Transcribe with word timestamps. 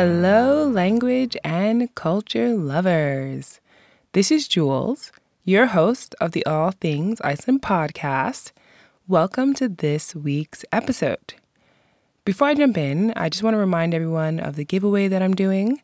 Hello, 0.00 0.62
language 0.64 1.36
and 1.42 1.92
culture 1.96 2.54
lovers. 2.54 3.60
This 4.12 4.30
is 4.30 4.46
Jules, 4.46 5.10
your 5.44 5.66
host 5.66 6.14
of 6.20 6.30
the 6.30 6.46
All 6.46 6.70
Things 6.70 7.20
Iceland 7.22 7.62
podcast. 7.62 8.52
Welcome 9.08 9.54
to 9.54 9.68
this 9.68 10.14
week's 10.14 10.64
episode. 10.72 11.34
Before 12.24 12.46
I 12.46 12.54
jump 12.54 12.78
in, 12.78 13.12
I 13.16 13.28
just 13.28 13.42
want 13.42 13.54
to 13.54 13.58
remind 13.58 13.92
everyone 13.92 14.38
of 14.38 14.54
the 14.54 14.64
giveaway 14.64 15.08
that 15.08 15.20
I'm 15.20 15.34
doing. 15.34 15.82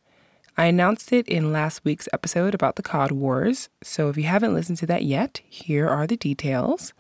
I 0.57 0.67
announced 0.67 1.13
it 1.13 1.27
in 1.27 1.53
last 1.53 1.85
week's 1.85 2.09
episode 2.13 2.55
about 2.55 2.77
the 2.77 2.85
Cod 2.85 3.11
Wars, 3.11 3.69
so 3.83 4.11
if 4.11 4.17
you 4.17 4.23
haven't 4.23 4.55
listened 4.55 4.79
to 4.79 4.87
that 4.87 5.03
yet, 5.03 5.41
here 5.49 5.89
are 5.89 6.07
the 6.07 6.17
details. 6.17 6.93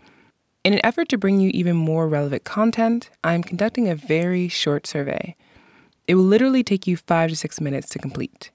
In 0.64 0.72
an 0.72 0.85
effort 0.85 1.08
to 1.11 1.18
bring 1.18 1.39
you 1.39 1.53
even 1.54 1.76
more 1.76 2.08
relevant 2.08 2.43
content, 2.43 3.11
I'm 3.22 3.44
conducting 3.44 3.89
a 3.89 3.94
very 3.94 4.49
short 4.49 4.89
survey. 4.89 5.36
It 6.07 6.17
will 6.17 6.25
literally 6.25 6.63
take 6.63 6.86
you 6.86 6.96
five 6.96 7.31
to 7.31 7.36
six 7.36 7.61
minutes 7.61 7.89
to 7.90 7.99
complete. 7.99 8.50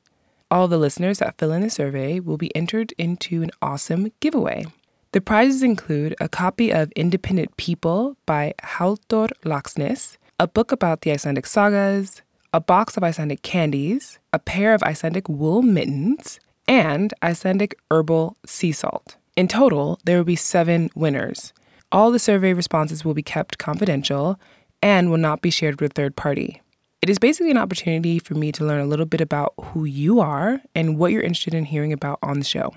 All 0.52 0.67
the 0.67 0.77
listeners 0.77 1.20
that 1.20 1.38
fill 1.38 1.52
in 1.52 1.62
the 1.62 1.70
survey 1.70 2.20
will 2.20 2.38
be 2.38 2.55
entered 2.55 2.94
into 2.98 3.41
an 3.41 3.52
awesome 3.62 4.12
giveaway. 4.20 4.66
The 5.12 5.22
prizes 5.22 5.63
include 5.63 6.16
a 6.20 6.30
copy 6.30 6.72
of 6.72 6.91
Independent 6.91 7.58
People 7.58 8.17
by 8.27 8.53
Halldór 8.62 9.31
Laxness, 9.44 10.17
a 10.39 10.48
book 10.48 10.72
about 10.72 11.02
the 11.02 11.12
Icelandic 11.12 11.48
sagas, 11.48 12.22
a 12.53 12.59
box 12.59 12.98
of 12.98 13.03
Icelandic 13.03 13.41
candies, 13.41 14.20
a 14.31 14.38
pair 14.38 14.75
of 14.75 14.84
Icelandic 14.84 15.27
wool 15.27 15.63
mittens, 15.63 16.39
and 16.67 17.13
Icelandic 17.23 17.75
herbal 17.89 18.38
sea 18.45 18.72
salt. 18.72 19.17
In 19.36 19.47
total, 19.47 20.00
there 20.03 20.17
will 20.17 20.23
be 20.23 20.36
seven 20.36 20.91
winners. 20.94 21.53
All 21.91 22.11
the 22.11 22.20
survey 22.20 22.53
responses 22.53 23.03
will 23.03 23.16
be 23.16 23.23
kept 23.23 23.58
confidential 23.58 24.39
and 24.83 25.09
will 25.09 25.17
not 25.17 25.42
be 25.42 25.50
shared 25.50 25.81
with 25.81 25.92
a 25.92 25.94
third 25.95 26.16
party. 26.16 26.61
It 27.09 27.13
is 27.13 27.17
basically 27.17 27.49
an 27.49 27.57
opportunity 27.57 28.19
for 28.19 28.35
me 28.35 28.52
to 28.52 28.63
learn 28.63 28.81
a 28.81 28.85
little 28.85 29.07
bit 29.07 29.19
about 29.19 29.55
who 29.59 29.83
you 29.83 30.19
are 30.19 30.61
and 30.75 30.99
what 30.99 31.11
you're 31.11 31.23
interested 31.23 31.55
in 31.55 31.65
hearing 31.65 31.91
about 31.91 32.19
on 32.21 32.38
the 32.38 32.45
show. 32.45 32.75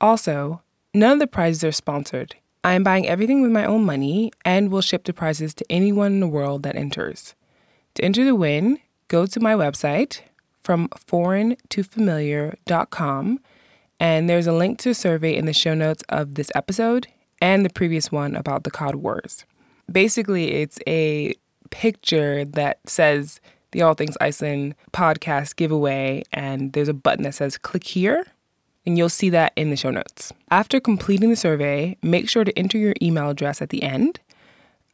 Also, 0.00 0.62
none 0.94 1.12
of 1.12 1.18
the 1.18 1.26
prizes 1.26 1.62
are 1.62 1.70
sponsored. 1.70 2.36
I 2.64 2.72
am 2.72 2.82
buying 2.82 3.06
everything 3.06 3.42
with 3.42 3.50
my 3.50 3.66
own 3.66 3.84
money 3.84 4.32
and 4.46 4.70
will 4.70 4.80
ship 4.80 5.04
the 5.04 5.12
prizes 5.12 5.52
to 5.56 5.66
anyone 5.68 6.14
in 6.14 6.20
the 6.20 6.26
world 6.26 6.62
that 6.62 6.74
enters. 6.74 7.34
To 7.96 8.02
enter 8.02 8.24
the 8.24 8.34
win, 8.34 8.78
go 9.08 9.26
to 9.26 9.40
my 9.40 9.52
website 9.52 10.20
from 10.62 10.88
foreign2familiar.com 10.88 13.40
and 14.00 14.30
there's 14.30 14.46
a 14.46 14.54
link 14.54 14.78
to 14.78 14.88
a 14.88 14.94
survey 14.94 15.36
in 15.36 15.44
the 15.44 15.52
show 15.52 15.74
notes 15.74 16.02
of 16.08 16.36
this 16.36 16.50
episode 16.54 17.08
and 17.42 17.62
the 17.62 17.68
previous 17.68 18.10
one 18.10 18.36
about 18.36 18.64
the 18.64 18.70
Cod 18.70 18.94
Wars. 18.94 19.44
Basically, 19.92 20.52
it's 20.52 20.78
a 20.86 21.34
picture 21.74 22.44
that 22.44 22.78
says 22.86 23.40
the 23.72 23.82
All 23.82 23.94
Things 23.94 24.16
Iceland 24.20 24.76
podcast 24.92 25.56
giveaway, 25.56 26.22
and 26.32 26.72
there's 26.72 26.88
a 26.88 26.94
button 26.94 27.24
that 27.24 27.34
says 27.34 27.58
click 27.58 27.82
here, 27.82 28.24
and 28.86 28.96
you'll 28.96 29.08
see 29.08 29.28
that 29.30 29.52
in 29.56 29.70
the 29.70 29.76
show 29.76 29.90
notes. 29.90 30.32
After 30.52 30.78
completing 30.78 31.30
the 31.30 31.36
survey, 31.36 31.96
make 32.00 32.28
sure 32.28 32.44
to 32.44 32.56
enter 32.56 32.78
your 32.78 32.94
email 33.02 33.28
address 33.28 33.60
at 33.60 33.70
the 33.70 33.82
end. 33.82 34.20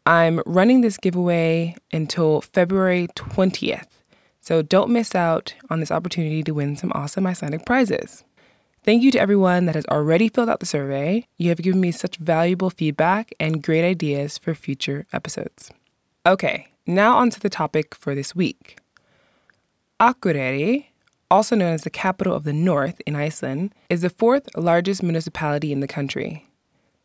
I'm 0.06 0.40
running 0.46 0.80
this 0.80 0.96
giveaway 0.96 1.76
until 1.92 2.40
February 2.40 3.08
20th, 3.08 3.88
so 4.40 4.62
don't 4.62 4.90
miss 4.90 5.14
out 5.14 5.54
on 5.68 5.80
this 5.80 5.90
opportunity 5.90 6.42
to 6.44 6.52
win 6.52 6.76
some 6.76 6.92
awesome 6.94 7.26
Icelandic 7.26 7.66
prizes. 7.66 8.24
Thank 8.84 9.02
you 9.02 9.10
to 9.10 9.20
everyone 9.20 9.66
that 9.66 9.74
has 9.74 9.84
already 9.86 10.30
filled 10.30 10.48
out 10.48 10.60
the 10.60 10.66
survey. 10.66 11.26
You 11.36 11.50
have 11.50 11.58
given 11.58 11.82
me 11.82 11.92
such 11.92 12.16
valuable 12.16 12.70
feedback 12.70 13.34
and 13.38 13.62
great 13.62 13.84
ideas 13.84 14.38
for 14.38 14.54
future 14.54 15.04
episodes. 15.12 15.70
Okay, 16.26 16.66
now 16.86 17.16
on 17.16 17.30
to 17.30 17.40
the 17.40 17.48
topic 17.48 17.94
for 17.94 18.14
this 18.14 18.34
week. 18.34 18.78
Akureyri, 19.98 20.84
also 21.30 21.56
known 21.56 21.72
as 21.72 21.82
the 21.82 21.88
capital 21.88 22.34
of 22.34 22.44
the 22.44 22.52
north 22.52 23.00
in 23.06 23.16
Iceland, 23.16 23.74
is 23.88 24.02
the 24.02 24.10
fourth 24.10 24.46
largest 24.54 25.02
municipality 25.02 25.72
in 25.72 25.80
the 25.80 25.88
country. 25.88 26.46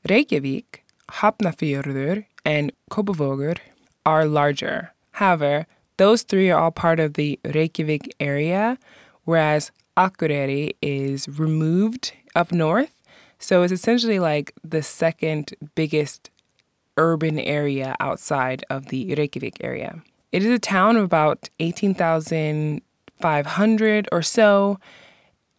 Reykjavik, 0.10 0.84
Hafnarfjörður, 1.12 2.26
and 2.44 2.74
Kópavogur 2.92 3.58
are 4.06 4.26
larger. 4.26 4.92
However, 5.12 5.66
those 5.96 6.24
three 6.24 6.52
are 6.52 6.60
all 6.60 6.72
part 6.72 7.00
of 7.00 7.14
the 7.14 7.40
Reykjavik 7.46 8.14
area, 8.20 8.78
whereas 9.24 9.72
Akureyri 9.96 10.76
is 10.82 11.30
removed 11.30 12.12
up 12.36 12.52
north. 12.52 12.92
So 13.40 13.64
it's 13.64 13.72
essentially 13.72 14.20
like 14.20 14.52
the 14.62 14.84
second 14.84 15.54
biggest 15.74 16.32
urban 16.98 17.40
area 17.40 17.96
outside 18.00 18.64
of 18.70 18.88
the 18.88 19.16
Reykjavik 19.16 19.58
area. 19.62 20.02
It 20.32 20.44
is 20.44 20.52
a 20.52 20.60
town 20.60 20.98
of 20.98 21.04
about 21.04 21.50
18,500 21.60 24.10
or 24.12 24.22
so, 24.22 24.80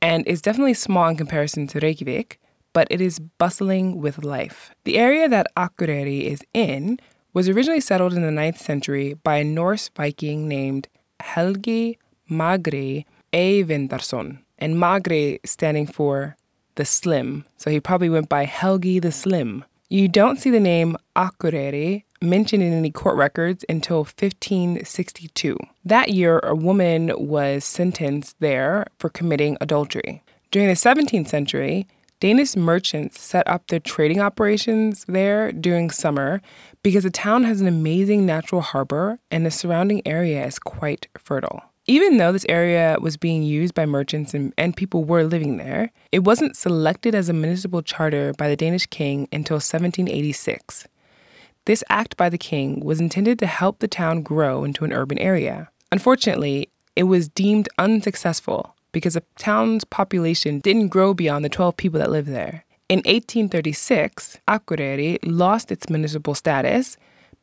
and 0.02 0.26
is 0.26 0.42
definitely 0.42 0.75
small 0.75 1.08
in 1.08 1.16
comparison 1.16 1.66
to 1.69 1.80
Reykjavik, 1.80 2.38
but 2.72 2.86
it 2.91 3.00
is 3.00 3.19
bustling 3.19 4.00
with 4.00 4.25
life. 4.25 4.70
The 4.84 4.98
area 4.98 5.28
that 5.28 5.46
Akureyri 5.56 6.25
is 6.25 6.44
in 6.52 7.00
was 7.32 7.48
originally 7.48 7.80
settled 7.80 8.12
in 8.14 8.22
the 8.22 8.28
9th 8.28 8.58
century 8.58 9.14
by 9.14 9.36
a 9.36 9.44
Norse 9.44 9.91
Viking 9.96 10.48
named 10.48 10.88
Helgi 11.20 11.98
Magri 12.30 13.04
Eyvindarson, 13.32 14.38
and 14.58 14.76
Magri 14.76 15.38
standing 15.44 15.86
for 15.86 16.36
the 16.76 16.84
Slim. 16.84 17.44
So 17.56 17.70
he 17.70 17.80
probably 17.80 18.08
went 18.08 18.28
by 18.28 18.46
Helgi 18.46 19.00
the 19.00 19.12
Slim. 19.12 19.64
You 19.88 20.08
don't 20.08 20.41
see 20.41 20.50
the 20.50 20.58
name 20.58 20.97
Akureyri 21.14 22.02
mentioned 22.20 22.60
in 22.60 22.72
any 22.72 22.91
court 22.91 23.16
records 23.16 23.64
until 23.69 23.98
1562. 23.98 25.56
That 25.84 26.10
year, 26.10 26.41
a 26.41 26.56
woman 26.56 27.12
was 27.16 27.64
sentenced 27.64 28.34
there 28.41 28.88
for 28.98 29.08
committing 29.10 29.56
adultery. 29.60 30.25
During 30.50 30.66
the 30.66 30.75
17th 30.75 31.28
century, 31.28 31.86
Danish 32.19 32.56
merchants 32.56 33.20
set 33.20 33.46
up 33.46 33.69
their 33.69 33.78
trading 33.78 34.20
operations 34.20 35.04
there 35.06 35.52
during 35.52 35.91
summer 35.91 36.42
because 36.82 37.04
the 37.04 37.10
town 37.10 37.44
has 37.44 37.60
an 37.60 37.69
amazing 37.69 38.26
natural 38.26 38.62
harbor 38.62 39.20
and 39.30 39.46
the 39.46 39.52
surrounding 39.52 40.02
area 40.04 40.44
is 40.44 40.58
quite 40.58 41.06
fertile. 41.16 41.62
Even 41.88 42.16
though 42.16 42.32
this 42.32 42.47
area 42.48 42.97
was 43.00 43.16
being 43.16 43.44
used 43.44 43.72
by 43.72 43.86
merchants 43.86 44.34
and, 44.34 44.52
and, 44.58 44.76
people 44.76 45.04
were 45.04 45.22
living 45.22 45.56
there, 45.56 45.92
it 46.10 46.24
wasn't 46.24 46.56
selected 46.56 47.14
as 47.14 47.28
a 47.28 47.32
municipal 47.32 47.80
charter 47.80 48.32
by 48.36 48.48
the 48.48 48.56
Danish 48.56 48.86
king 48.86 49.28
until 49.30 49.56
1786. 49.56 50.88
This 51.66 51.84
act 51.88 52.16
by 52.16 52.28
the 52.28 52.38
king 52.38 52.80
was 52.80 53.00
intended 53.00 53.38
to 53.38 53.46
help 53.46 53.78
the 53.78 53.86
town 53.86 54.22
grow 54.22 54.64
into 54.64 54.84
an 54.84 54.92
urban 54.92 55.19
area. 55.19 55.69
Unfortunately, 55.92 56.69
it 56.96 57.04
was 57.04 57.28
deemed 57.28 57.69
unsuccessful 57.78 58.75
because 58.91 59.14
the 59.14 59.22
town's 59.38 59.84
population 59.84 60.58
didn't 60.58 60.88
grow 60.88 61.14
beyond 61.14 61.44
the 61.44 61.48
12 61.48 61.76
people 61.76 62.00
that 62.00 62.10
lived 62.10 62.28
there. 62.28 62.64
In 62.88 62.98
1836, 62.98 64.38
Akureyri 64.48 65.19
lost 65.22 65.70
its 65.70 65.88
municipal 65.88 66.34
status 66.34 66.96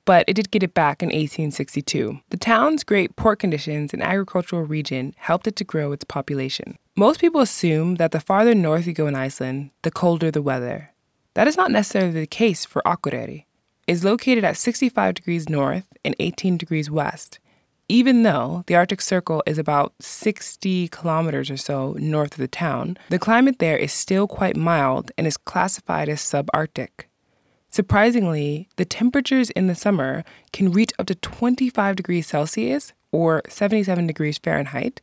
but 0.05 0.25
it 0.27 0.33
did 0.33 0.51
get 0.51 0.63
it 0.63 0.73
back 0.73 1.01
in 1.01 1.07
1862. 1.07 2.19
The 2.29 2.37
town's 2.37 2.83
great 2.83 3.15
port 3.15 3.39
conditions 3.39 3.93
and 3.93 4.03
agricultural 4.03 4.63
region 4.63 5.13
helped 5.17 5.47
it 5.47 5.55
to 5.57 5.63
grow 5.63 5.91
its 5.91 6.03
population. 6.03 6.77
Most 6.95 7.19
people 7.19 7.41
assume 7.41 7.95
that 7.95 8.11
the 8.11 8.19
farther 8.19 8.53
north 8.53 8.85
you 8.85 8.93
go 8.93 9.07
in 9.07 9.15
Iceland, 9.15 9.71
the 9.81 9.91
colder 9.91 10.31
the 10.31 10.41
weather. 10.41 10.91
That 11.33 11.47
is 11.47 11.57
not 11.57 11.71
necessarily 11.71 12.11
the 12.11 12.27
case 12.27 12.65
for 12.65 12.81
Akureyri. 12.85 13.45
Is 13.87 14.05
located 14.05 14.43
at 14.43 14.57
65 14.57 15.15
degrees 15.15 15.49
north 15.49 15.85
and 16.05 16.15
18 16.19 16.57
degrees 16.57 16.89
west. 16.89 17.39
Even 17.89 18.23
though 18.23 18.63
the 18.67 18.75
Arctic 18.75 19.01
Circle 19.01 19.43
is 19.45 19.57
about 19.57 19.93
60 19.99 20.87
kilometers 20.87 21.51
or 21.51 21.57
so 21.57 21.97
north 21.99 22.31
of 22.33 22.37
the 22.37 22.47
town, 22.47 22.97
the 23.09 23.19
climate 23.19 23.59
there 23.59 23.77
is 23.77 23.91
still 23.91 24.25
quite 24.25 24.55
mild 24.55 25.11
and 25.17 25.27
is 25.27 25.35
classified 25.35 26.07
as 26.07 26.21
subarctic. 26.21 27.07
Surprisingly, 27.73 28.69
the 28.75 28.85
temperatures 28.85 29.49
in 29.49 29.65
the 29.65 29.73
summer 29.73 30.23
can 30.51 30.71
reach 30.71 30.91
up 30.99 31.07
to 31.07 31.15
25 31.15 31.95
degrees 31.95 32.27
Celsius 32.27 32.93
or 33.11 33.41
77 33.49 34.05
degrees 34.05 34.37
Fahrenheit, 34.37 35.01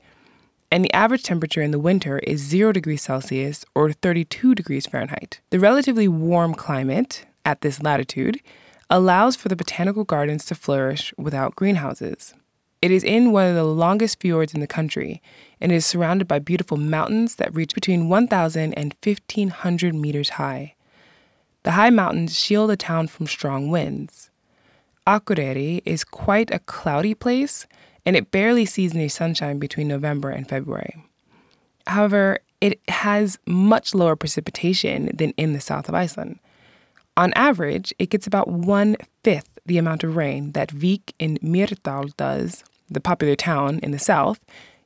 and 0.71 0.85
the 0.85 0.93
average 0.93 1.25
temperature 1.25 1.63
in 1.63 1.73
the 1.73 1.81
winter 1.81 2.21
is 2.21 2.41
0 2.41 2.71
degrees 2.71 3.03
Celsius 3.03 3.65
or 3.75 3.93
32 3.93 4.55
degrees 4.55 4.87
Fahrenheit. 4.87 5.41
The 5.51 5.59
relatively 5.59 6.07
warm 6.07 6.55
climate 6.55 7.27
at 7.45 7.63
this 7.63 7.83
latitude 7.83 8.41
allows 8.89 9.35
for 9.35 9.49
the 9.49 9.57
botanical 9.57 10.05
gardens 10.05 10.45
to 10.45 10.55
flourish 10.55 11.13
without 11.19 11.57
greenhouses. 11.57 12.35
It 12.81 12.93
is 12.93 13.03
in 13.03 13.33
one 13.33 13.49
of 13.49 13.57
the 13.57 13.65
longest 13.65 14.21
fjords 14.21 14.55
in 14.55 14.61
the 14.61 14.69
country 14.69 15.21
and 15.61 15.73
is 15.73 15.85
surrounded 15.85 16.29
by 16.29 16.39
beautiful 16.39 16.77
mountains 16.77 17.35
that 17.35 17.53
reach 17.53 17.75
between 17.75 18.09
1,000 18.09 18.75
and 18.75 18.95
1,500 19.03 19.93
meters 19.93 20.29
high. 20.31 20.77
The 21.63 21.73
high 21.73 21.91
mountains 21.91 22.39
shield 22.39 22.71
the 22.71 22.77
town 22.77 23.09
from 23.09 23.27
strong 23.27 23.71
winds. 23.71 24.31
Akureyri 25.07 25.83
is 25.85 26.05
quite 26.05 26.51
a 26.53 26.59
cloudy 26.61 27.15
place, 27.15 27.67
and 28.07 28.17
it 28.17 28.31
barely 28.31 28.65
sees 28.65 28.95
any 28.95 29.09
sunshine 29.09 29.59
between 29.59 29.89
November 29.89 30.31
and 30.31 30.49
February. 30.49 31.05
However, 31.87 32.39
it 32.61 32.81
has 32.89 33.39
much 33.47 33.95
lower 33.95 34.17
precipitation 34.17 35.11
than 35.15 35.33
in 35.37 35.53
the 35.53 35.61
south 35.61 35.89
of 35.89 35.95
Iceland. 35.95 36.39
On 37.17 37.33
average, 37.35 37.93
it 37.99 38.11
gets 38.11 38.27
about 38.27 38.49
one 38.49 38.97
fifth 39.25 39.59
the 39.67 39.79
amount 39.79 40.05
of 40.05 40.17
rain 40.17 40.53
that 40.53 40.71
Vik 40.71 41.15
in 41.19 41.39
Mýrdal 41.39 42.17
does, 42.17 42.65
the 42.89 43.01
popular 43.01 43.37
town 43.37 43.79
in 43.83 43.91
the 43.91 43.99
south, 43.99 44.41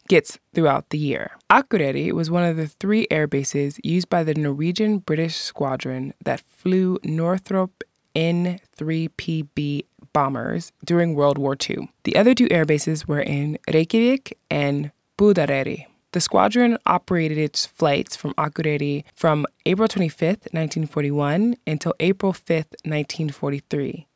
gets 0.09 0.39
throughout 0.55 0.91
the 0.91 0.99
year. 0.99 1.33
Akureyri 1.51 2.13
was 2.13 2.31
one 2.31 2.45
of 2.45 2.57
the 2.57 2.69
three 2.69 3.07
air 3.11 3.27
bases 3.27 3.79
used 3.83 4.09
by 4.09 4.23
the 4.23 4.35
Norwegian 4.35 4.99
British 4.99 5.37
squadron 5.37 6.15
that 6.25 6.41
flew 6.41 6.99
Northrop 7.05 7.85
N-3PB 8.15 9.85
bombers 10.13 10.73
during 10.85 11.15
World 11.15 11.39
War 11.39 11.57
II. 11.69 11.91
The 12.05 12.17
other 12.17 12.35
two 12.35 12.49
air 12.51 12.65
bases 12.65 13.09
were 13.09 13.21
in 13.21 13.59
Reykjavik 13.73 14.39
and 14.51 14.93
Búðareyri. 15.19 15.87
The 16.13 16.21
squadron 16.21 16.79
operated 16.87 17.39
its 17.39 17.67
flights 17.67 18.15
from 18.15 18.35
Akureyri 18.35 19.03
from 19.17 19.47
April 19.67 19.89
25, 19.89 20.29
1941 20.53 21.57
until 21.67 21.93
April 21.99 22.33
5, 22.33 22.57
1943. 22.85 24.07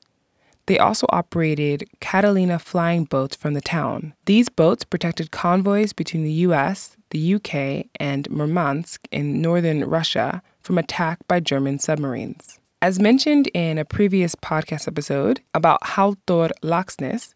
They 0.69 0.79
also 0.79 1.07
operated 1.09 1.89
Catalina 2.01 2.59
flying 2.59 3.05
boats 3.05 3.35
from 3.35 3.55
the 3.55 3.63
town. 3.63 4.13
These 4.27 4.51
boats 4.51 4.85
protected 4.85 5.31
convoys 5.31 5.95
between 5.95 6.25
the 6.25 6.33
US, 6.47 6.95
the 7.09 7.35
UK, 7.37 7.87
and 7.99 8.31
Murmansk 8.31 9.09
in 9.11 9.41
northern 9.41 9.83
Russia 9.87 10.43
from 10.61 10.77
attack 10.77 11.27
by 11.27 11.41
German 11.41 11.79
submarines. 11.79 12.61
As 12.83 13.01
mentioned 13.01 13.47
in 13.55 13.79
a 13.79 13.87
previous 13.87 14.35
podcast 14.35 14.87
episode 14.87 15.41
about 15.55 15.81
Halldór 15.85 16.51
Laxness, 16.63 17.33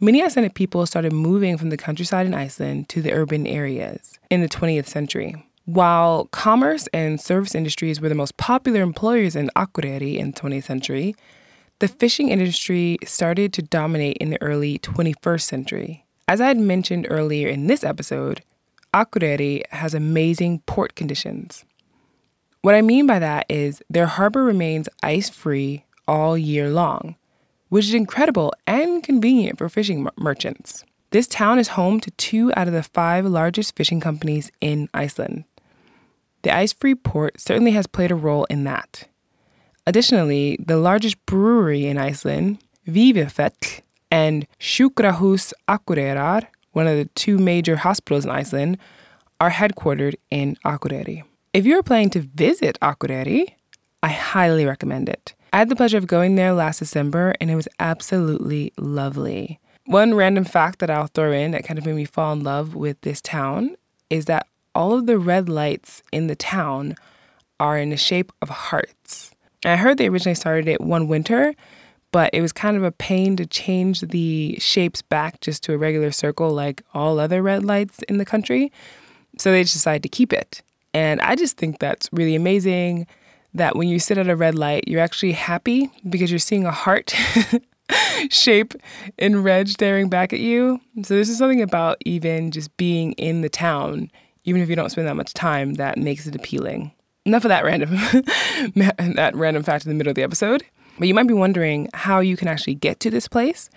many 0.00 0.20
Icelandic 0.20 0.54
people 0.54 0.84
started 0.84 1.12
moving 1.12 1.56
from 1.56 1.70
the 1.70 1.76
countryside 1.76 2.26
in 2.26 2.34
Iceland 2.34 2.88
to 2.88 3.00
the 3.00 3.12
urban 3.12 3.46
areas 3.46 4.18
in 4.30 4.40
the 4.40 4.48
20th 4.48 4.88
century. 4.88 5.46
While 5.64 6.24
commerce 6.32 6.88
and 6.92 7.20
service 7.20 7.54
industries 7.54 8.00
were 8.00 8.08
the 8.08 8.16
most 8.16 8.36
popular 8.36 8.82
employers 8.82 9.36
in 9.36 9.48
Akureyri 9.54 10.16
in 10.16 10.32
the 10.32 10.40
20th 10.40 10.64
century, 10.64 11.14
the 11.78 11.88
fishing 11.88 12.28
industry 12.28 12.98
started 13.04 13.52
to 13.52 13.62
dominate 13.62 14.16
in 14.18 14.30
the 14.30 14.40
early 14.40 14.78
21st 14.78 15.42
century. 15.42 16.04
As 16.28 16.40
I 16.40 16.48
had 16.48 16.58
mentioned 16.58 17.06
earlier 17.10 17.48
in 17.48 17.66
this 17.66 17.84
episode, 17.84 18.42
Akureyri 18.94 19.62
has 19.70 19.92
amazing 19.92 20.60
port 20.66 20.94
conditions. 20.94 21.64
What 22.62 22.74
I 22.74 22.80
mean 22.80 23.06
by 23.06 23.18
that 23.18 23.46
is 23.48 23.82
their 23.90 24.06
harbor 24.06 24.44
remains 24.44 24.88
ice 25.02 25.28
free 25.28 25.84
all 26.06 26.38
year 26.38 26.70
long, 26.70 27.16
which 27.68 27.86
is 27.86 27.94
incredible 27.94 28.52
and 28.66 29.02
convenient 29.02 29.58
for 29.58 29.68
fishing 29.68 30.08
merchants. 30.16 30.84
This 31.10 31.26
town 31.26 31.58
is 31.58 31.68
home 31.68 32.00
to 32.00 32.10
two 32.12 32.52
out 32.56 32.68
of 32.68 32.72
the 32.72 32.82
five 32.82 33.26
largest 33.26 33.76
fishing 33.76 34.00
companies 34.00 34.50
in 34.60 34.88
Iceland. 34.94 35.44
The 36.42 36.54
ice 36.54 36.72
free 36.72 36.94
port 36.94 37.40
certainly 37.40 37.72
has 37.72 37.86
played 37.86 38.10
a 38.10 38.16
role 38.16 38.44
in 38.44 38.64
that. 38.64 39.08
Additionally, 39.86 40.56
the 40.64 40.78
largest 40.78 41.24
brewery 41.26 41.86
in 41.86 41.98
Iceland, 41.98 42.58
Vífilfell, 42.88 43.80
and 44.10 44.46
Sjúkrahús 44.58 45.52
Akureyrar, 45.68 46.46
one 46.72 46.86
of 46.86 46.96
the 46.96 47.04
two 47.14 47.38
major 47.38 47.76
hospitals 47.76 48.24
in 48.24 48.30
Iceland, 48.30 48.78
are 49.40 49.50
headquartered 49.50 50.14
in 50.30 50.56
Akureyri. 50.64 51.22
If 51.52 51.66
you're 51.66 51.82
planning 51.82 52.10
to 52.10 52.20
visit 52.20 52.78
Akureyri, 52.80 53.52
I 54.02 54.08
highly 54.08 54.64
recommend 54.64 55.08
it. 55.08 55.34
I 55.52 55.58
had 55.58 55.68
the 55.68 55.76
pleasure 55.76 55.98
of 55.98 56.06
going 56.06 56.34
there 56.34 56.52
last 56.52 56.78
December 56.78 57.34
and 57.40 57.50
it 57.50 57.54
was 57.54 57.68
absolutely 57.78 58.72
lovely. 58.78 59.60
One 59.86 60.14
random 60.14 60.44
fact 60.44 60.78
that 60.78 60.90
I'll 60.90 61.08
throw 61.08 61.30
in 61.30 61.50
that 61.50 61.64
kind 61.64 61.78
of 61.78 61.84
made 61.84 61.94
me 61.94 62.06
fall 62.06 62.32
in 62.32 62.42
love 62.42 62.74
with 62.74 63.00
this 63.02 63.20
town 63.20 63.76
is 64.08 64.24
that 64.24 64.46
all 64.74 64.94
of 64.94 65.06
the 65.06 65.18
red 65.18 65.48
lights 65.48 66.02
in 66.10 66.26
the 66.26 66.34
town 66.34 66.96
are 67.60 67.78
in 67.78 67.90
the 67.90 67.96
shape 67.96 68.32
of 68.40 68.48
hearts. 68.48 69.33
I 69.64 69.76
heard 69.76 69.98
they 69.98 70.08
originally 70.08 70.34
started 70.34 70.68
it 70.68 70.80
one 70.80 71.08
winter, 71.08 71.54
but 72.12 72.30
it 72.32 72.40
was 72.40 72.52
kind 72.52 72.76
of 72.76 72.82
a 72.82 72.92
pain 72.92 73.36
to 73.36 73.46
change 73.46 74.00
the 74.00 74.56
shapes 74.58 75.02
back 75.02 75.40
just 75.40 75.62
to 75.64 75.74
a 75.74 75.78
regular 75.78 76.12
circle 76.12 76.50
like 76.50 76.82
all 76.94 77.18
other 77.18 77.42
red 77.42 77.64
lights 77.64 78.02
in 78.04 78.18
the 78.18 78.24
country. 78.24 78.72
So 79.38 79.50
they 79.50 79.62
just 79.62 79.74
decided 79.74 80.02
to 80.04 80.08
keep 80.08 80.32
it. 80.32 80.62
And 80.92 81.20
I 81.22 81.34
just 81.34 81.56
think 81.56 81.80
that's 81.80 82.08
really 82.12 82.36
amazing 82.36 83.06
that 83.52 83.76
when 83.76 83.88
you 83.88 83.98
sit 83.98 84.18
at 84.18 84.28
a 84.28 84.36
red 84.36 84.54
light, 84.54 84.86
you're 84.86 85.00
actually 85.00 85.32
happy 85.32 85.90
because 86.08 86.30
you're 86.30 86.38
seeing 86.38 86.66
a 86.66 86.70
heart 86.70 87.14
shape 88.30 88.74
in 89.18 89.42
red 89.42 89.68
staring 89.68 90.08
back 90.08 90.32
at 90.32 90.40
you. 90.40 90.80
So 91.02 91.14
there's 91.14 91.28
just 91.28 91.38
something 91.38 91.62
about 91.62 91.98
even 92.04 92.50
just 92.50 92.76
being 92.76 93.12
in 93.12 93.40
the 93.40 93.48
town, 93.48 94.10
even 94.44 94.60
if 94.60 94.68
you 94.68 94.76
don't 94.76 94.90
spend 94.90 95.08
that 95.08 95.16
much 95.16 95.34
time, 95.34 95.74
that 95.74 95.98
makes 95.98 96.26
it 96.26 96.34
appealing. 96.34 96.92
Enough 97.26 97.44
of 97.44 97.48
that 97.48 97.64
random 97.64 97.90
that 98.74 99.32
random 99.34 99.62
fact 99.62 99.84
in 99.86 99.90
the 99.90 99.94
middle 99.94 100.10
of 100.10 100.14
the 100.14 100.22
episode. 100.22 100.62
But 100.98 101.08
you 101.08 101.14
might 101.14 101.26
be 101.26 101.34
wondering 101.34 101.88
how 101.94 102.20
you 102.20 102.36
can 102.36 102.48
actually 102.48 102.74
get 102.74 103.00
to 103.00 103.10
this 103.10 103.28
place. 103.28 103.70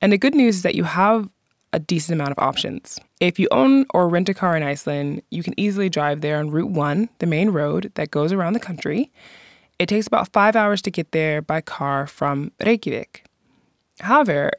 And 0.00 0.12
the 0.12 0.18
good 0.18 0.34
news 0.34 0.56
is 0.56 0.62
that 0.62 0.74
you 0.74 0.84
have 0.84 1.28
a 1.72 1.78
decent 1.78 2.14
amount 2.14 2.30
of 2.30 2.38
options. 2.38 2.98
If 3.20 3.38
you 3.38 3.48
own 3.50 3.86
or 3.92 4.08
rent 4.08 4.28
a 4.28 4.34
car 4.34 4.56
in 4.56 4.62
Iceland, 4.62 5.22
you 5.30 5.42
can 5.42 5.58
easily 5.58 5.88
drive 5.88 6.20
there 6.20 6.38
on 6.38 6.50
Route 6.50 6.70
1, 6.70 7.08
the 7.18 7.26
main 7.26 7.50
road 7.50 7.92
that 7.94 8.10
goes 8.10 8.32
around 8.32 8.54
the 8.54 8.60
country. 8.60 9.12
It 9.78 9.88
takes 9.88 10.06
about 10.06 10.32
five 10.32 10.56
hours 10.56 10.80
to 10.82 10.90
get 10.90 11.12
there 11.12 11.42
by 11.42 11.60
car 11.60 12.06
from 12.06 12.50
Reykjavik. 12.64 13.24
However, 14.00 14.52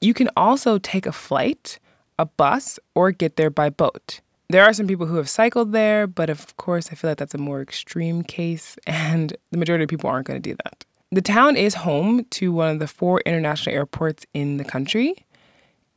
you 0.00 0.14
can 0.14 0.30
also 0.36 0.78
take 0.78 1.06
a 1.06 1.12
flight, 1.12 1.78
a 2.18 2.26
bus, 2.26 2.78
or 2.94 3.12
get 3.12 3.36
there 3.36 3.50
by 3.50 3.70
boat. 3.70 4.20
There 4.50 4.64
are 4.64 4.72
some 4.72 4.86
people 4.86 5.04
who 5.04 5.16
have 5.16 5.28
cycled 5.28 5.72
there, 5.72 6.06
but 6.06 6.30
of 6.30 6.56
course, 6.56 6.88
I 6.90 6.94
feel 6.94 7.10
like 7.10 7.18
that's 7.18 7.34
a 7.34 7.38
more 7.38 7.60
extreme 7.60 8.22
case, 8.22 8.78
and 8.86 9.36
the 9.50 9.58
majority 9.58 9.84
of 9.84 9.90
people 9.90 10.08
aren't 10.08 10.26
going 10.26 10.40
to 10.40 10.50
do 10.50 10.56
that. 10.64 10.86
The 11.10 11.20
town 11.20 11.56
is 11.56 11.74
home 11.74 12.24
to 12.30 12.52
one 12.52 12.70
of 12.70 12.78
the 12.78 12.86
four 12.86 13.20
international 13.26 13.76
airports 13.76 14.24
in 14.32 14.56
the 14.56 14.64
country. 14.64 15.26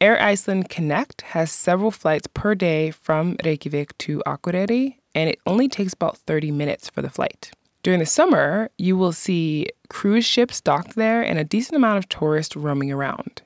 Air 0.02 0.22
Iceland 0.22 0.70
Connect 0.70 1.22
has 1.22 1.52
several 1.52 1.92
flights 1.92 2.28
per 2.34 2.54
day 2.54 2.92
from 2.92 3.38
Reykjavik 3.46 3.98
to 4.00 4.22
Akureyri, 4.26 4.98
and 5.16 5.30
it 5.30 5.40
only 5.46 5.70
takes 5.70 5.94
about 5.94 6.18
30 6.18 6.52
minutes 6.52 6.90
for 6.90 7.02
the 7.02 7.10
flight. 7.10 7.52
During 7.84 8.00
the 8.00 8.06
summer, 8.06 8.70
you 8.78 8.98
will 8.98 9.14
see 9.14 9.68
cruise 9.90 10.26
ships 10.26 10.60
docked 10.60 10.96
there 10.96 11.22
and 11.22 11.40
a 11.40 11.46
decent 11.46 11.78
amount 11.78 12.00
of 12.00 12.10
tourists 12.10 12.56
roaming 12.58 12.92
around. 12.92 13.44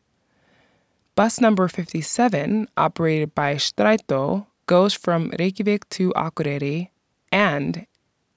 Bus 1.16 1.40
number 1.40 1.68
57, 1.68 2.70
operated 2.76 3.36
by 3.36 3.56
Strætó, 3.56 4.48
goes 4.66 4.94
from 4.94 5.32
Reykjavik 5.40 5.88
to 5.90 6.12
Akureyri, 6.14 6.90
and 7.32 7.86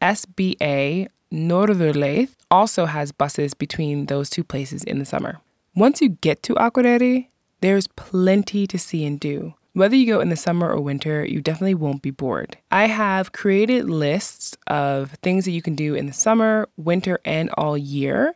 SBA 0.01 1.09
Norðurleið 1.33 2.31
also 2.51 2.87
has 2.87 3.13
buses 3.13 3.55
between 3.55 4.07
those 4.07 4.31
two 4.31 4.45
places 4.45 4.85
in 4.85 4.99
the 4.99 5.05
summer. 5.05 5.41
Once 5.75 6.01
you 6.01 6.11
get 6.11 6.43
to 6.45 6.55
Akureyri, 6.55 7.29
there's 7.61 7.87
plenty 7.89 8.67
to 8.67 8.79
see 8.79 9.05
and 9.05 9.21
do. 9.21 9.55
Whether 9.75 9.97
you 9.97 10.07
go 10.07 10.21
in 10.21 10.29
the 10.29 10.37
summer 10.37 10.69
or 10.71 10.81
winter, 10.81 11.25
you 11.25 11.41
definitely 11.41 11.75
won't 11.75 12.03
be 12.03 12.11
bored. 12.11 12.57
I 12.71 12.87
have 12.87 13.33
created 13.33 13.89
lists 13.89 14.57
of 14.67 15.13
things 15.23 15.45
that 15.45 15.53
you 15.53 15.63
can 15.63 15.77
do 15.77 15.95
in 15.95 16.07
the 16.07 16.13
summer, 16.13 16.69
winter, 16.77 17.21
and 17.25 17.51
all 17.51 17.79
year. 17.79 18.35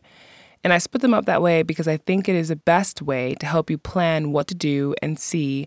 And 0.62 0.73
I 0.73 0.78
split 0.78 1.02
them 1.02 1.14
up 1.14 1.26
that 1.26 1.43
way 1.43 1.62
because 1.62 1.88
I 1.88 1.97
think 1.97 2.28
it 2.28 2.37
is 2.37 2.49
the 2.49 2.57
best 2.57 3.02
way 3.02 3.35
to 3.40 3.47
help 3.47 3.71
you 3.71 3.78
plan 3.78 4.31
what 4.31 4.47
to 4.49 4.55
do 4.55 4.95
and 5.02 5.19
see 5.19 5.67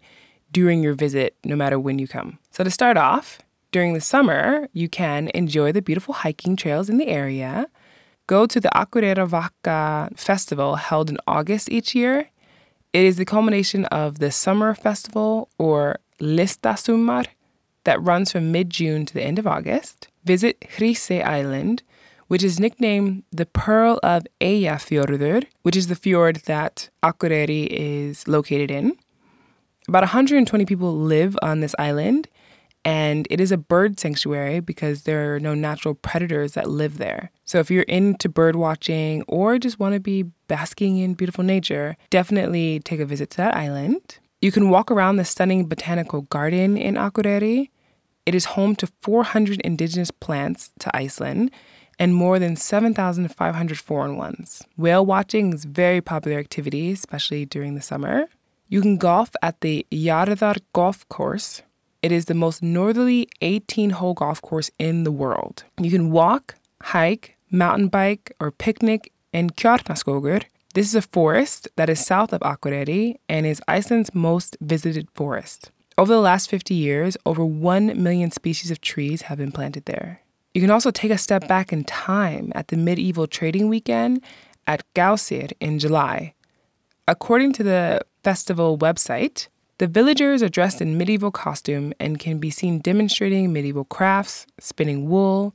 during 0.56 0.82
your 0.82 0.94
visit, 0.94 1.36
no 1.44 1.54
matter 1.54 1.78
when 1.78 2.00
you 2.00 2.08
come. 2.08 2.40
So, 2.52 2.64
to 2.64 2.72
start 2.72 2.96
off, 2.96 3.40
during 3.74 3.94
the 3.94 4.00
summer, 4.00 4.70
you 4.72 4.88
can 4.88 5.30
enjoy 5.34 5.74
the 5.74 5.82
beautiful 5.82 6.14
hiking 6.14 6.56
trails 6.56 6.90
in 6.90 6.98
the 6.98 7.10
area. 7.10 7.68
Go 8.26 8.46
to 8.46 8.62
the 8.62 8.70
Akureyrarvaka 8.70 10.18
festival 10.18 10.78
held 10.78 11.10
in 11.10 11.18
August 11.28 11.70
each 11.70 11.94
year. 11.94 12.30
It 12.94 13.04
is 13.04 13.18
the 13.18 13.26
culmination 13.26 13.84
of 14.04 14.20
the 14.20 14.32
summer 14.32 14.74
festival 14.74 15.50
or 15.58 16.00
Listasumar 16.22 17.26
that 17.84 18.02
runs 18.02 18.32
from 18.32 18.54
mid 18.54 18.70
June 18.70 19.06
to 19.08 19.14
the 19.14 19.24
end 19.24 19.38
of 19.38 19.46
August. 19.46 20.08
Visit 20.24 20.62
Hrísey 20.78 21.22
Island, 21.22 21.84
which 22.30 22.46
is 22.46 22.62
nicknamed 22.62 23.24
the 23.30 23.46
Pearl 23.46 24.00
of 24.04 24.24
Eyjafjörður, 24.40 25.48
which 25.64 25.76
is 25.76 25.88
the 25.88 25.98
fjord 25.98 26.38
that 26.46 26.90
Akureyri 27.04 27.68
is 27.70 28.26
located 28.26 28.72
in. 28.72 28.98
About 29.88 30.04
120 30.04 30.66
people 30.66 30.96
live 30.98 31.38
on 31.42 31.60
this 31.60 31.76
island, 31.78 32.28
and 32.84 33.28
it 33.30 33.40
is 33.40 33.52
a 33.52 33.58
bird 33.58 34.00
sanctuary 34.00 34.60
because 34.60 35.04
there 35.04 35.36
are 35.36 35.40
no 35.40 35.54
natural 35.54 35.94
predators 35.94 36.54
that 36.54 36.70
live 36.70 36.98
there. 36.98 37.32
So 37.46 37.60
if 37.60 37.70
you're 37.70 37.84
into 37.84 38.30
bird 38.30 38.56
watching 38.56 39.24
or 39.28 39.60
just 39.60 39.80
want 39.80 39.94
to 39.94 40.00
be 40.00 40.24
basking 40.48 40.98
in 40.98 41.14
beautiful 41.14 41.44
nature, 41.44 41.98
definitely 42.10 42.80
take 42.80 43.00
a 43.00 43.06
visit 43.06 43.30
to 43.32 43.38
that 43.38 43.56
island. 43.56 44.20
You 44.42 44.52
can 44.52 44.70
walk 44.70 44.92
around 44.92 45.16
the 45.18 45.26
stunning 45.26 45.66
botanical 45.66 46.22
garden 46.24 46.78
in 46.78 46.96
Akureyri. 46.96 47.70
It 48.26 48.36
is 48.36 48.46
home 48.46 48.76
to 48.78 48.88
400 49.02 49.62
indigenous 49.62 50.12
plants 50.12 50.72
to 50.80 50.96
Iceland 50.96 51.52
and 51.98 52.14
more 52.14 52.40
than 52.40 52.56
7,500 52.56 53.78
foreign 53.80 54.18
ones. 54.18 54.64
Whale 54.78 55.06
watching 55.06 55.54
is 55.54 55.66
very 55.66 56.02
popular 56.02 56.38
activity, 56.38 56.92
especially 56.92 57.46
during 57.46 57.76
the 57.76 57.82
summer. 57.82 58.28
You 58.68 58.82
can 58.82 58.98
golf 58.98 59.30
at 59.44 59.62
the 59.62 59.86
Jaðar 59.92 60.58
Golf 60.74 61.08
Course, 61.08 61.62
it 62.02 62.12
is 62.12 62.26
the 62.26 62.34
most 62.34 62.62
northerly 62.62 63.28
18 63.42 63.92
hole 63.92 64.14
golf 64.14 64.42
course 64.42 64.70
in 64.78 65.04
the 65.04 65.12
world. 65.12 65.64
You 65.80 65.90
can 65.90 66.12
walk, 66.12 66.56
hike, 66.82 67.36
mountain 67.50 67.88
bike, 67.88 68.32
or 68.40 68.52
picnic 68.52 69.12
in 69.34 69.50
Kjarnaskógur. 69.50 70.44
This 70.74 70.88
is 70.88 70.96
a 70.96 71.02
forest 71.02 71.68
that 71.78 71.90
is 71.90 72.06
south 72.06 72.34
of 72.34 72.42
Akureyri 72.42 73.16
and 73.28 73.46
is 73.46 73.62
Iceland's 73.68 74.14
most 74.14 74.58
visited 74.62 75.08
forest. 75.16 75.72
Over 75.98 76.14
the 76.14 76.20
last 76.20 76.50
50 76.50 76.74
years, 76.76 77.18
over 77.26 77.44
1 77.44 78.02
million 78.02 78.30
species 78.30 78.70
of 78.70 78.82
trees 78.82 79.24
have 79.24 79.38
been 79.38 79.52
planted 79.52 79.86
there. 79.86 80.22
You 80.54 80.62
can 80.62 80.72
also 80.72 80.92
take 80.92 81.12
a 81.12 81.18
step 81.18 81.48
back 81.48 81.72
in 81.74 81.86
time 81.86 82.52
at 82.54 82.68
the 82.68 82.78
medieval 82.78 83.26
trading 83.28 83.68
weekend 83.68 84.22
at 84.68 84.84
Gásir 84.94 85.52
in 85.60 85.80
July. 85.80 86.34
According 87.08 87.54
to 87.54 87.64
the 87.64 88.02
festival 88.26 88.76
website, 88.76 89.50
the 89.78 89.86
villagers 89.86 90.42
are 90.42 90.50
dressed 90.50 90.82
in 90.82 90.98
medieval 90.98 91.30
costume 91.30 91.94
and 92.00 92.18
can 92.18 92.40
be 92.40 92.50
seen 92.50 92.80
demonstrating 92.80 93.54
medieval 93.54 93.86
crafts, 93.86 94.48
spinning 94.60 95.08
wool, 95.08 95.54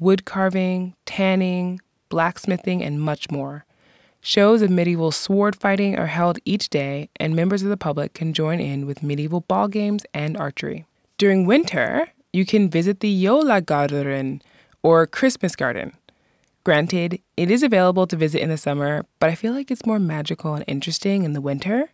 wood 0.00 0.24
carving, 0.24 0.96
tanning, 1.06 1.80
blacksmithing, 2.08 2.82
and 2.82 3.00
much 3.00 3.30
more. 3.30 3.64
Shows 4.20 4.62
of 4.62 4.70
medieval 4.70 5.12
sword 5.12 5.54
fighting 5.54 5.96
are 5.96 6.08
held 6.08 6.40
each 6.44 6.70
day, 6.70 7.08
and 7.20 7.36
members 7.36 7.62
of 7.62 7.68
the 7.68 7.76
public 7.76 8.14
can 8.14 8.32
join 8.32 8.58
in 8.58 8.84
with 8.84 9.04
medieval 9.04 9.42
ball 9.42 9.68
games 9.68 10.02
and 10.12 10.36
archery. 10.36 10.86
During 11.18 11.46
winter, 11.46 12.08
you 12.32 12.44
can 12.44 12.68
visit 12.68 12.98
the 12.98 13.24
Jólagarðurinn, 13.24 14.42
or 14.82 15.06
Christmas 15.06 15.54
garden. 15.54 15.92
Granted, 16.64 17.20
it 17.36 17.48
is 17.48 17.62
available 17.62 18.08
to 18.08 18.16
visit 18.16 18.42
in 18.42 18.48
the 18.48 18.58
summer, 18.58 19.06
but 19.20 19.30
I 19.30 19.36
feel 19.36 19.52
like 19.52 19.70
it's 19.70 19.86
more 19.86 20.00
magical 20.00 20.54
and 20.54 20.64
interesting 20.66 21.22
in 21.22 21.32
the 21.32 21.40
winter. 21.40 21.90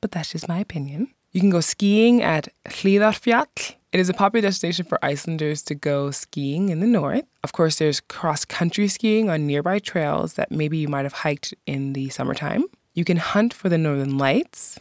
But 0.00 0.10
that's 0.10 0.32
just 0.32 0.48
my 0.48 0.58
opinion. 0.58 1.08
You 1.32 1.40
can 1.40 1.50
go 1.50 1.60
skiing 1.60 2.22
at 2.22 2.48
Hlíðarfjall. 2.66 3.74
It 3.92 4.00
is 4.00 4.08
a 4.08 4.14
popular 4.14 4.42
destination 4.42 4.84
for 4.84 5.02
Icelanders 5.04 5.62
to 5.64 5.74
go 5.74 6.10
skiing 6.10 6.68
in 6.68 6.80
the 6.80 6.86
north. 6.86 7.24
Of 7.44 7.52
course, 7.52 7.78
there's 7.78 8.00
cross 8.00 8.44
country 8.44 8.88
skiing 8.88 9.30
on 9.30 9.46
nearby 9.46 9.78
trails 9.78 10.34
that 10.34 10.50
maybe 10.50 10.78
you 10.78 10.88
might 10.88 11.04
have 11.04 11.12
hiked 11.12 11.54
in 11.66 11.92
the 11.92 12.08
summertime. 12.10 12.64
You 12.94 13.04
can 13.04 13.16
hunt 13.16 13.52
for 13.52 13.68
the 13.68 13.78
northern 13.78 14.18
lights. 14.18 14.78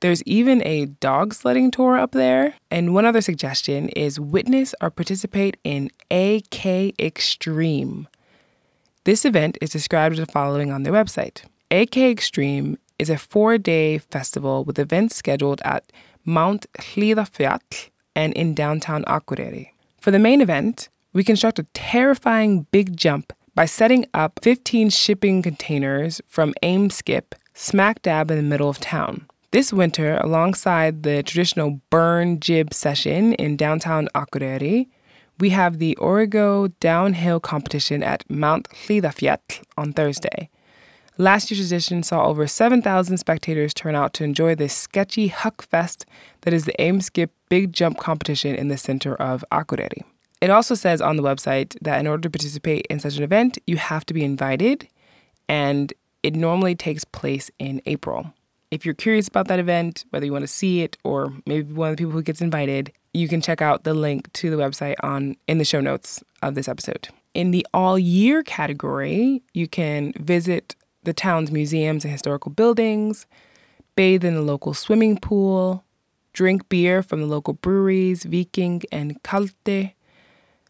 There's 0.00 0.22
even 0.24 0.64
a 0.66 0.86
dog 0.86 1.32
sledding 1.32 1.70
tour 1.70 1.96
up 1.96 2.12
there. 2.12 2.54
And 2.70 2.92
one 2.92 3.06
other 3.06 3.20
suggestion 3.20 3.88
is 3.90 4.20
witness 4.20 4.74
or 4.80 4.90
participate 4.90 5.56
in 5.64 5.90
AK 6.10 6.94
Extreme. 7.00 8.08
This 9.04 9.24
event 9.24 9.58
is 9.60 9.70
described 9.70 10.14
as 10.14 10.26
the 10.26 10.30
following 10.30 10.70
on 10.70 10.82
their 10.82 10.92
website. 10.92 11.42
AK 11.70 11.96
Extreme 11.96 12.78
is 13.04 13.10
a 13.10 13.18
four 13.18 13.58
day 13.58 13.98
festival 13.98 14.64
with 14.64 14.78
events 14.78 15.14
scheduled 15.14 15.60
at 15.62 15.92
Mount 16.24 16.64
Hlíðarfjall 16.78 17.90
and 18.16 18.32
in 18.32 18.54
downtown 18.54 19.04
Akureyri. 19.04 19.68
For 20.00 20.10
the 20.10 20.18
main 20.18 20.40
event, 20.40 20.88
we 21.12 21.22
construct 21.22 21.58
a 21.58 21.66
terrifying 21.74 22.66
big 22.70 22.96
jump 22.96 23.34
by 23.54 23.66
setting 23.66 24.06
up 24.14 24.40
15 24.42 24.88
shipping 24.88 25.42
containers 25.42 26.22
from 26.26 26.54
Eimskip 26.62 27.34
smack 27.52 28.00
dab 28.00 28.30
in 28.30 28.38
the 28.38 28.42
middle 28.42 28.70
of 28.70 28.80
town. 28.80 29.26
This 29.50 29.70
winter, 29.70 30.16
alongside 30.16 31.02
the 31.02 31.22
traditional 31.22 31.80
burn 31.90 32.40
jib 32.40 32.72
session 32.72 33.34
in 33.34 33.56
downtown 33.56 34.08
Akureyri, 34.14 34.88
we 35.38 35.50
have 35.50 35.78
the 35.78 35.94
Origo 35.96 36.68
downhill 36.80 37.38
competition 37.38 38.02
at 38.02 38.24
Mount 38.30 38.66
Hlíðarfjall 38.70 39.62
on 39.76 39.92
Thursday. 39.92 40.48
Last 41.16 41.48
year's 41.48 41.64
edition 41.64 42.02
saw 42.02 42.26
over 42.26 42.48
7,000 42.48 43.18
spectators 43.18 43.72
turn 43.72 43.94
out 43.94 44.14
to 44.14 44.24
enjoy 44.24 44.56
this 44.56 44.74
sketchy 44.74 45.28
Huck 45.28 45.62
Fest 45.62 46.06
that 46.40 46.52
is 46.52 46.64
the 46.64 46.74
Eimskip 46.76 47.28
Big 47.48 47.72
Jump 47.72 47.98
competition 47.98 48.56
in 48.56 48.66
the 48.66 48.76
center 48.76 49.14
of 49.14 49.44
Akureyri. 49.52 50.02
It 50.40 50.50
also 50.50 50.74
says 50.74 51.00
on 51.00 51.16
the 51.16 51.22
website 51.22 51.76
that 51.82 52.00
in 52.00 52.08
order 52.08 52.22
to 52.22 52.30
participate 52.30 52.86
in 52.90 52.98
such 52.98 53.16
an 53.16 53.22
event, 53.22 53.58
you 53.64 53.76
have 53.76 54.04
to 54.06 54.14
be 54.14 54.24
invited, 54.24 54.88
and 55.48 55.92
it 56.24 56.34
normally 56.34 56.74
takes 56.74 57.04
place 57.04 57.48
in 57.60 57.80
April. 57.86 58.34
If 58.72 58.84
you're 58.84 58.92
curious 58.92 59.28
about 59.28 59.46
that 59.46 59.60
event, 59.60 60.04
whether 60.10 60.26
you 60.26 60.32
want 60.32 60.42
to 60.42 60.48
see 60.48 60.80
it 60.80 60.98
or 61.04 61.32
maybe 61.46 61.72
one 61.72 61.90
of 61.90 61.96
the 61.96 62.00
people 62.00 62.12
who 62.12 62.22
gets 62.22 62.40
invited, 62.40 62.92
you 63.12 63.28
can 63.28 63.40
check 63.40 63.62
out 63.62 63.84
the 63.84 63.94
link 63.94 64.32
to 64.32 64.50
the 64.50 64.56
website 64.56 64.96
on 65.04 65.36
in 65.46 65.58
the 65.58 65.64
show 65.64 65.80
notes 65.80 66.24
of 66.42 66.56
this 66.56 66.66
episode. 66.66 67.08
In 67.34 67.52
the 67.52 67.64
all 67.72 67.96
year 67.96 68.42
category, 68.42 69.44
you 69.52 69.68
can 69.68 70.12
visit 70.18 70.74
the 71.04 71.12
town's 71.12 71.50
museums 71.50 72.04
and 72.04 72.12
historical 72.12 72.50
buildings, 72.50 73.26
bathe 73.96 74.24
in 74.24 74.34
the 74.34 74.42
local 74.42 74.74
swimming 74.74 75.18
pool, 75.18 75.84
drink 76.32 76.68
beer 76.68 77.02
from 77.02 77.20
the 77.20 77.26
local 77.26 77.54
breweries, 77.54 78.24
Viking 78.24 78.82
and 78.90 79.22
Kaldi, 79.22 79.92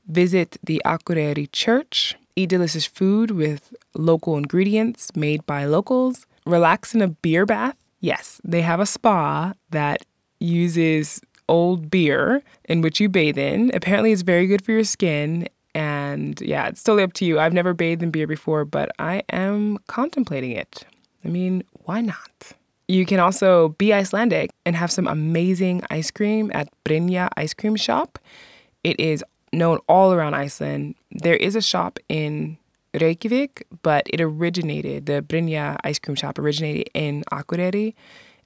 visit 0.06 0.58
the 0.62 0.82
Akureyri 0.84 1.48
Church, 1.52 2.16
eat 2.36 2.50
delicious 2.50 2.86
food 2.86 3.30
with 3.30 3.74
local 3.94 4.36
ingredients 4.36 5.14
made 5.16 5.44
by 5.46 5.64
locals, 5.64 6.26
relax 6.44 6.94
in 6.94 7.02
a 7.02 7.08
beer 7.08 7.46
bath. 7.46 7.76
Yes, 8.00 8.40
they 8.44 8.60
have 8.62 8.80
a 8.80 8.86
spa 8.86 9.54
that 9.70 10.04
uses 10.40 11.20
old 11.48 11.90
beer 11.90 12.42
in 12.64 12.80
which 12.80 13.00
you 13.00 13.08
bathe 13.08 13.38
in. 13.38 13.70
Apparently, 13.74 14.12
it's 14.12 14.22
very 14.22 14.46
good 14.46 14.64
for 14.64 14.72
your 14.72 14.84
skin 14.84 15.48
and 15.74 16.40
yeah, 16.40 16.68
it's 16.68 16.82
totally 16.82 17.02
up 17.02 17.12
to 17.14 17.24
you. 17.24 17.38
I've 17.38 17.52
never 17.52 17.74
bathed 17.74 18.02
in 18.02 18.10
beer 18.10 18.26
before, 18.26 18.64
but 18.64 18.90
I 18.98 19.22
am 19.30 19.78
contemplating 19.86 20.52
it. 20.52 20.84
I 21.24 21.28
mean, 21.28 21.64
why 21.84 22.00
not? 22.00 22.52
You 22.86 23.06
can 23.06 23.18
also 23.18 23.70
be 23.70 23.92
Icelandic 23.92 24.50
and 24.66 24.76
have 24.76 24.92
some 24.92 25.08
amazing 25.08 25.82
ice 25.90 26.10
cream 26.10 26.50
at 26.54 26.68
Brynja 26.84 27.28
Ice 27.36 27.54
Cream 27.54 27.76
Shop. 27.76 28.18
It 28.82 29.00
is 29.00 29.24
known 29.52 29.78
all 29.88 30.12
around 30.12 30.34
Iceland. 30.34 30.94
There 31.10 31.36
is 31.36 31.56
a 31.56 31.62
shop 31.62 31.98
in 32.08 32.58
Reykjavik, 33.00 33.66
but 33.82 34.06
it 34.12 34.20
originated, 34.20 35.06
the 35.06 35.22
Brynja 35.22 35.78
Ice 35.82 35.98
Cream 35.98 36.14
Shop 36.14 36.38
originated 36.38 36.90
in 36.94 37.24
Akureyri, 37.32 37.94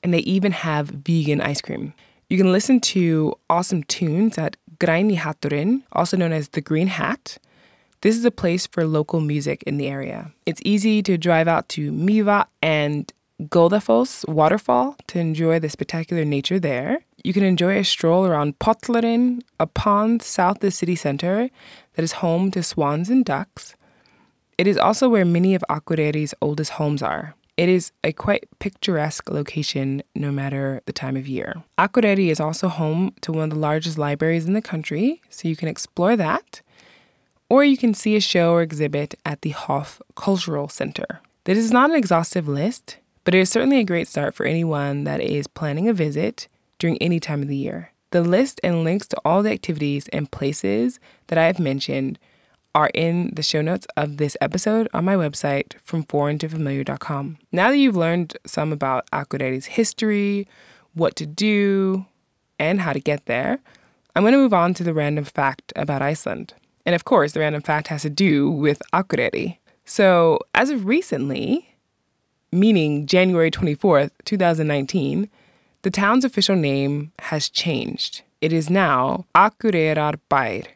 and 0.02 0.14
they 0.14 0.20
even 0.20 0.52
have 0.52 0.87
vegan 0.88 1.40
ice 1.40 1.61
cream. 1.61 1.92
You 2.30 2.37
can 2.37 2.52
listen 2.52 2.78
to 2.80 3.35
awesome 3.49 3.85
tunes 3.85 4.37
at 4.37 4.58
Græni 4.78 5.16
Hatturinn, 5.16 5.82
also 5.92 6.14
known 6.14 6.32
as 6.32 6.50
the 6.50 6.61
Green 6.61 6.88
Hat. 6.88 7.38
This 8.02 8.18
is 8.18 8.25
a 8.26 8.30
place 8.30 8.66
for 8.66 8.85
local 8.85 9.23
music 9.23 9.62
in 9.62 9.78
the 9.78 9.88
area. 9.88 10.30
It's 10.44 10.61
easy 10.62 11.02
to 11.04 11.16
drive 11.16 11.49
out 11.49 11.70
to 11.70 11.90
Mývatn 11.90 12.44
and 12.61 13.11
Goðafoss 13.44 14.28
waterfall 14.28 14.97
to 15.06 15.18
enjoy 15.18 15.58
the 15.58 15.70
spectacular 15.70 16.26
nature 16.26 16.61
there. 16.61 16.99
You 17.25 17.32
can 17.32 17.44
enjoy 17.44 17.78
a 17.78 17.85
stroll 17.85 18.26
around 18.26 18.58
Pollurinn, 18.58 19.40
a 19.58 19.66
pond 19.66 20.20
south 20.20 20.56
of 20.56 20.61
the 20.61 20.70
city 20.70 20.97
center 20.97 21.49
that 21.94 22.02
is 22.02 22.20
home 22.20 22.50
to 22.50 22.62
swans 22.62 23.08
and 23.08 23.25
ducks. 23.25 23.75
It 24.58 24.66
is 24.66 24.76
also 24.76 25.08
where 25.08 25.25
many 25.25 25.54
of 25.54 25.64
Akureyri's 25.70 26.35
oldest 26.42 26.73
homes 26.73 27.02
are. 27.02 27.35
It 27.58 27.68
is 27.68 27.90
a 28.04 28.12
quite 28.12 28.44
picturesque 28.60 29.28
location 29.28 30.04
no 30.14 30.30
matter 30.30 30.80
the 30.86 30.92
time 30.92 31.16
of 31.16 31.26
year. 31.26 31.64
Akureyri 31.76 32.28
is 32.28 32.38
also 32.38 32.68
home 32.68 33.12
to 33.22 33.32
one 33.32 33.42
of 33.42 33.50
the 33.50 33.56
largest 33.56 33.98
libraries 33.98 34.46
in 34.46 34.52
the 34.52 34.62
country, 34.62 35.20
so 35.28 35.48
you 35.48 35.56
can 35.56 35.66
explore 35.66 36.14
that. 36.14 36.62
Or 37.48 37.64
you 37.64 37.76
can 37.76 37.94
see 37.94 38.14
a 38.14 38.20
show 38.20 38.52
or 38.52 38.62
exhibit 38.62 39.16
at 39.26 39.42
the 39.42 39.50
Hof 39.50 40.00
Cultural 40.14 40.68
Center. 40.68 41.20
This 41.44 41.58
is 41.58 41.72
not 41.72 41.90
an 41.90 41.96
exhaustive 41.96 42.46
list, 42.46 42.98
but 43.24 43.34
it 43.34 43.40
is 43.40 43.50
certainly 43.50 43.80
a 43.80 43.84
great 43.84 44.06
start 44.06 44.36
for 44.36 44.46
anyone 44.46 45.02
that 45.02 45.20
is 45.20 45.48
planning 45.48 45.88
a 45.88 45.92
visit 45.92 46.46
during 46.78 46.96
any 46.98 47.18
time 47.18 47.42
of 47.42 47.48
the 47.48 47.56
year. 47.56 47.90
The 48.12 48.22
list 48.22 48.60
and 48.62 48.84
links 48.84 49.08
to 49.08 49.20
all 49.24 49.42
the 49.42 49.50
activities 49.50 50.06
and 50.12 50.30
places 50.30 51.00
that 51.26 51.38
I 51.38 51.46
have 51.46 51.58
mentioned 51.58 52.20
are 52.75 52.90
in 52.94 53.30
the 53.34 53.42
show 53.42 53.62
notes 53.62 53.87
of 53.96 54.18
this 54.18 54.37
episode 54.40 54.88
on 54.92 55.04
my 55.04 55.14
website 55.14 55.75
from 55.84 56.04
foreigntofamiliar.com. 56.04 57.38
Now 57.52 57.70
that 57.70 57.78
you've 57.78 57.96
learned 57.96 58.37
some 58.46 58.72
about 58.72 59.10
Akureyri's 59.10 59.66
history, 59.66 60.46
what 60.94 61.16
to 61.16 61.26
do, 61.26 62.06
and 62.58 62.80
how 62.80 62.92
to 62.92 63.00
get 63.00 63.26
there, 63.26 63.58
I'm 64.14 64.22
going 64.22 64.32
to 64.32 64.38
move 64.38 64.54
on 64.54 64.75
to 64.75 64.84
the 64.84 64.94
random 64.94 65.25
fact 65.25 65.72
about 65.76 66.02
Iceland. 66.02 66.54
And 66.84 66.94
of 66.94 67.04
course, 67.04 67.32
the 67.32 67.40
random 67.40 67.62
fact 67.62 67.88
has 67.88 68.02
to 68.02 68.10
do 68.10 68.50
with 68.50 68.82
Akureyri. 68.92 69.58
So, 69.84 70.38
as 70.54 70.70
of 70.70 70.87
recently, 70.87 71.76
meaning 72.52 73.06
January 73.06 73.50
24th, 73.50 74.10
2019, 74.25 75.28
the 75.82 75.90
town's 75.90 76.25
official 76.25 76.56
name 76.56 77.12
has 77.20 77.48
changed. 77.48 78.22
It 78.40 78.52
is 78.52 78.68
now 78.68 79.26
Akureyrarbær, 79.34 80.66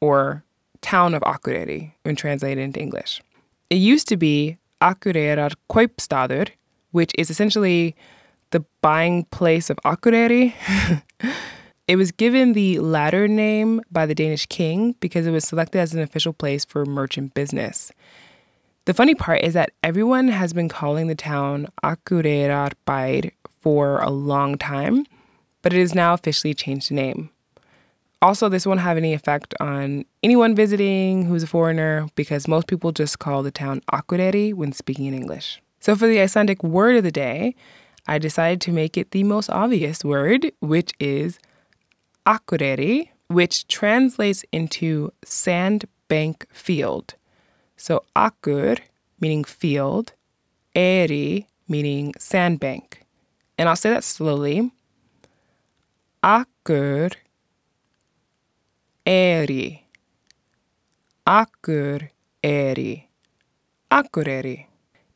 or 0.00 0.44
town 0.80 1.14
of 1.14 1.22
Akureyri 1.22 1.92
when 2.02 2.16
translated 2.16 2.62
into 2.62 2.80
English. 2.80 3.22
It 3.70 3.76
used 3.76 4.08
to 4.08 4.16
be 4.16 4.58
Akureyrar 4.80 5.54
Kaupstaður, 5.70 6.50
which 6.92 7.12
is 7.18 7.30
essentially 7.30 7.94
the 8.50 8.64
buying 8.80 9.24
place 9.24 9.70
of 9.70 9.78
Akureyri. 9.84 10.54
it 11.88 11.96
was 11.96 12.12
given 12.12 12.52
the 12.52 12.78
latter 12.78 13.28
name 13.28 13.82
by 13.90 14.06
the 14.06 14.14
Danish 14.14 14.46
king 14.46 14.94
because 15.00 15.26
it 15.26 15.30
was 15.30 15.44
selected 15.44 15.80
as 15.80 15.94
an 15.94 16.00
official 16.00 16.32
place 16.32 16.64
for 16.64 16.84
merchant 16.86 17.34
business. 17.34 17.92
The 18.86 18.94
funny 18.94 19.14
part 19.14 19.42
is 19.42 19.52
that 19.52 19.72
everyone 19.82 20.28
has 20.28 20.54
been 20.54 20.70
calling 20.70 21.08
the 21.08 21.14
town 21.14 21.68
Akureyrarbær 21.84 23.30
for 23.60 24.00
a 24.00 24.08
long 24.08 24.56
time, 24.56 25.04
but 25.60 25.74
it 25.74 25.80
has 25.80 25.94
now 25.94 26.14
officially 26.14 26.54
changed 26.54 26.90
name. 26.90 27.30
Also, 28.20 28.48
this 28.48 28.66
won't 28.66 28.80
have 28.80 28.96
any 28.96 29.14
effect 29.14 29.54
on 29.60 30.04
anyone 30.24 30.54
visiting 30.54 31.24
who's 31.24 31.44
a 31.44 31.46
foreigner 31.46 32.08
because 32.16 32.48
most 32.48 32.66
people 32.66 32.90
just 32.90 33.20
call 33.20 33.42
the 33.42 33.50
town 33.52 33.80
Akureyri 33.92 34.52
when 34.54 34.72
speaking 34.72 35.06
in 35.06 35.14
English. 35.14 35.62
So, 35.78 35.94
for 35.94 36.08
the 36.08 36.20
Icelandic 36.20 36.64
word 36.64 36.96
of 36.96 37.04
the 37.04 37.12
day, 37.12 37.54
I 38.08 38.18
decided 38.18 38.62
to 38.62 38.72
make 38.72 38.96
it 38.96 39.10
the 39.10 39.22
most 39.22 39.50
obvious 39.50 40.02
word, 40.02 40.50
which 40.60 40.92
is 40.98 41.38
akureyri, 42.26 43.10
which 43.28 43.68
translates 43.68 44.46
into 44.50 45.12
sandbank 45.24 46.46
field. 46.50 47.14
So 47.76 48.04
akur, 48.16 48.78
meaning 49.20 49.44
field, 49.44 50.14
eri, 50.74 51.46
meaning 51.68 52.14
sandbank. 52.18 53.02
And 53.58 53.68
I'll 53.68 53.76
say 53.76 53.90
that 53.90 54.04
slowly. 54.04 54.72
Akur 56.24 57.12
eri. 59.08 59.86
Akur 61.26 62.10
eri. 62.44 63.08
Akureyri. 63.90 64.66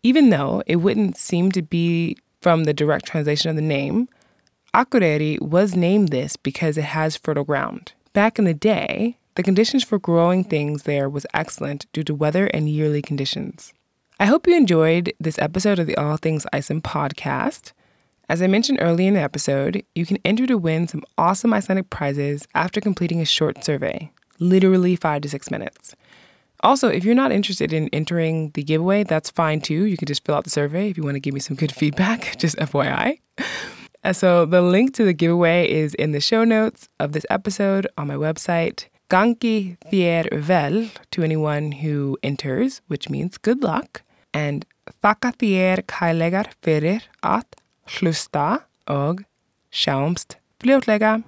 Even 0.03 0.31
though 0.31 0.63
it 0.67 0.77
wouldn't 0.77 1.17
seem 1.17 1.53
to 1.53 1.63
be 1.63 2.17
from 2.41 2.65
the 2.65 2.73
direct 2.73 3.05
translation 3.05 3.51
of 3.51 3.57
the 3.57 3.63
name, 3.63 4.09
Akureyri 4.75 5.41
was 5.41 5.77
named 5.77 6.09
this 6.09 6.37
because 6.37 6.79
it 6.79 6.85
has 6.85 7.19
fertile 7.19 7.45
ground. 7.45 7.93
Back 8.15 8.39
in 8.39 8.47
the 8.47 8.55
day, 8.55 9.19
the 9.35 9.43
conditions 9.43 9.85
for 9.85 9.99
growing 9.99 10.43
things 10.43 10.85
there 10.85 11.09
was 11.09 11.27
excellent 11.35 11.85
due 11.93 12.03
to 12.05 12.15
weather 12.15 12.47
and 12.47 12.69
yearly 12.69 13.03
conditions. 13.03 13.75
I 14.19 14.25
hope 14.25 14.47
you 14.47 14.57
enjoyed 14.57 15.13
this 15.21 15.39
episode 15.39 15.79
of 15.79 15.87
the 15.87 15.97
All 15.97 16.17
Things 16.17 16.47
Iceland 16.53 16.85
podcast. 16.85 17.73
As 18.33 18.41
I 18.41 18.47
mentioned 18.47 18.79
earlier 18.81 19.09
in 19.09 19.13
the 19.13 19.21
episode, 19.21 19.85
you 19.95 20.07
can 20.07 20.17
enter 20.25 20.47
to 20.47 20.57
win 20.57 20.89
some 20.89 21.03
awesome 21.19 21.53
Icelandic 21.53 21.91
prizes 21.91 22.49
after 22.55 22.81
completing 22.81 23.21
a 23.21 23.27
short 23.27 23.63
survey, 23.63 24.11
literally 24.39 24.97
five 24.97 25.21
to 25.21 25.29
six 25.29 25.51
minutes. 25.51 25.95
Also, 26.61 26.89
if 26.89 27.05
you're 27.05 27.15
not 27.15 27.31
interested 27.31 27.75
in 27.75 27.91
entering 27.93 28.51
the 28.55 28.63
giveaway, 28.63 29.05
that's 29.05 29.29
fine 29.29 29.61
too. 29.61 29.85
You 29.85 29.99
can 29.99 30.07
just 30.07 30.25
fill 30.25 30.35
out 30.35 30.45
the 30.45 30.51
survey 30.51 30.89
if 30.89 30.97
you 30.97 31.03
want 31.03 31.17
to 31.17 31.21
give 31.21 31.35
me 31.35 31.41
some 31.41 31.57
good 31.59 31.73
feedback, 31.81 32.39
just 32.39 32.57
FYI. 32.57 33.19
Uh, 34.03 34.15
so, 34.15 34.47
the 34.47 34.63
link 34.63 34.95
to 34.95 35.05
the 35.05 35.13
giveaway 35.13 35.71
is 35.71 35.93
in 35.97 36.13
the 36.13 36.21
show 36.21 36.43
notes 36.43 36.89
of 36.99 37.13
this 37.13 37.27
episode 37.29 37.87
on 37.99 38.07
my 38.07 38.15
website. 38.15 38.87
Gangi 39.11 39.77
þér 39.93 40.41
vel 40.41 40.89
to 41.11 41.23
anyone 41.23 41.73
who 41.73 42.17
enters, 42.23 42.81
which 42.87 43.11
means 43.11 43.37
good 43.37 43.63
luck. 43.63 44.01
And 44.33 44.65
þakka 45.05 45.37
þér 45.37 45.85
fyrir 46.63 47.03
að 47.23 47.45
schlusta 47.87 48.63
og 48.87 49.25
skjermst 49.73 50.39
pilotlega. 50.61 51.19